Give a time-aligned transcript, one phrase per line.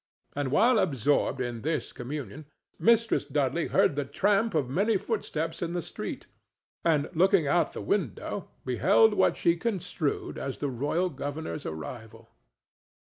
[0.35, 2.47] And while absorbed in this communion
[2.79, 6.25] Mistress Dudley heard the tramp of many footsteps in the street,
[6.83, 12.29] and, looking out at the window, beheld what she construed as the royal governor's arrival.